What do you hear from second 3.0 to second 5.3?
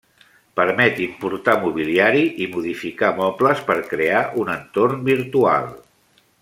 mobles per crear un entorn